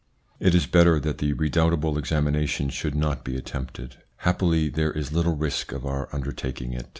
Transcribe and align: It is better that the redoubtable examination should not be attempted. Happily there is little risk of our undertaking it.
It 0.39 0.55
is 0.55 0.65
better 0.65 0.99
that 0.99 1.19
the 1.19 1.33
redoubtable 1.33 1.95
examination 1.95 2.69
should 2.69 2.95
not 2.95 3.23
be 3.23 3.37
attempted. 3.37 3.97
Happily 4.25 4.67
there 4.67 4.91
is 4.91 5.11
little 5.13 5.35
risk 5.35 5.71
of 5.71 5.85
our 5.85 6.09
undertaking 6.11 6.73
it. 6.73 6.87